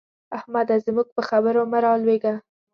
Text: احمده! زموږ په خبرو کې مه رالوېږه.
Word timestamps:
احمده! 0.37 0.75
زموږ 0.85 1.07
په 1.15 1.21
خبرو 1.29 1.61
کې 1.65 1.69
مه 1.71 1.79
رالوېږه. 1.83 2.33